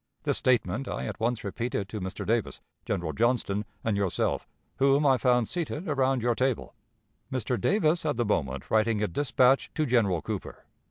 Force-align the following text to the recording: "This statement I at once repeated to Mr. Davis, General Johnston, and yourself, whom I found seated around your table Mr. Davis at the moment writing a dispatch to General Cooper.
"This 0.23 0.39
statement 0.39 0.87
I 0.87 1.05
at 1.05 1.19
once 1.19 1.43
repeated 1.43 1.87
to 1.89 2.01
Mr. 2.01 2.25
Davis, 2.25 2.59
General 2.87 3.13
Johnston, 3.13 3.65
and 3.83 3.95
yourself, 3.95 4.47
whom 4.77 5.05
I 5.05 5.19
found 5.19 5.47
seated 5.47 5.87
around 5.87 6.23
your 6.23 6.33
table 6.33 6.73
Mr. 7.31 7.61
Davis 7.61 8.03
at 8.03 8.17
the 8.17 8.25
moment 8.25 8.71
writing 8.71 9.03
a 9.03 9.07
dispatch 9.07 9.69
to 9.75 9.85
General 9.85 10.23
Cooper. 10.23 10.65